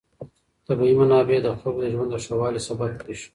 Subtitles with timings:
[0.67, 3.27] طبیعي منابع د خلکو د ژوند د ښه والي سبب کېږي.